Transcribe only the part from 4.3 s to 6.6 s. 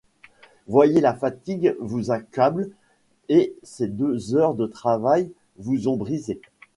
heures de travail vous ont brisé.